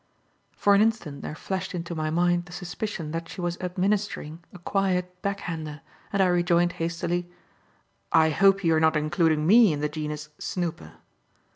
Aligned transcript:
For 0.57 0.73
an 0.73 0.81
instant 0.81 1.21
there 1.21 1.35
flashed 1.35 1.75
into 1.75 1.93
my 1.93 2.09
mind 2.09 2.45
the 2.45 2.51
suspicion 2.51 3.11
that 3.11 3.29
she 3.29 3.39
was 3.39 3.55
administering 3.61 4.43
a 4.51 4.57
quiet 4.57 5.21
"backhander", 5.21 5.81
and 6.11 6.23
I 6.23 6.25
rejoined 6.25 6.71
hastily: 6.81 7.29
"I 8.11 8.31
hope 8.31 8.63
you 8.63 8.73
are 8.73 8.79
not 8.79 8.97
including 8.97 9.45
me 9.45 9.71
in 9.71 9.79
the 9.79 9.89
genus 9.89 10.29
'snooper'." 10.39 10.93